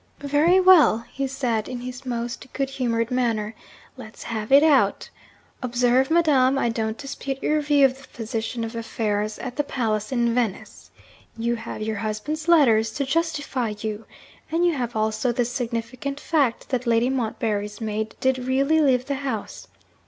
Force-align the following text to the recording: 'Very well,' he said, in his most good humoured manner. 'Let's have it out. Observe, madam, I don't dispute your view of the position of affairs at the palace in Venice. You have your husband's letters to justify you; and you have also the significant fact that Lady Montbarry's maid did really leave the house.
'Very 0.17 0.59
well,' 0.59 1.05
he 1.13 1.27
said, 1.27 1.69
in 1.69 1.81
his 1.81 2.07
most 2.07 2.47
good 2.53 2.71
humoured 2.71 3.11
manner. 3.11 3.53
'Let's 3.97 4.23
have 4.23 4.51
it 4.51 4.63
out. 4.63 5.11
Observe, 5.61 6.09
madam, 6.09 6.57
I 6.57 6.69
don't 6.69 6.97
dispute 6.97 7.37
your 7.43 7.61
view 7.61 7.85
of 7.85 8.01
the 8.01 8.07
position 8.07 8.63
of 8.63 8.75
affairs 8.75 9.37
at 9.37 9.57
the 9.57 9.63
palace 9.63 10.11
in 10.11 10.33
Venice. 10.33 10.89
You 11.37 11.55
have 11.55 11.83
your 11.83 11.97
husband's 11.97 12.47
letters 12.47 12.89
to 12.93 13.05
justify 13.05 13.75
you; 13.77 14.07
and 14.51 14.65
you 14.65 14.73
have 14.73 14.95
also 14.95 15.31
the 15.31 15.45
significant 15.45 16.19
fact 16.19 16.69
that 16.69 16.87
Lady 16.87 17.11
Montbarry's 17.11 17.79
maid 17.79 18.15
did 18.19 18.39
really 18.39 18.81
leave 18.81 19.05
the 19.05 19.13
house. 19.21 19.67